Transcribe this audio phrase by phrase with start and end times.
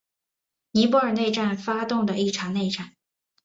[0.71, 2.95] 尼泊尔内战发动的一场内战。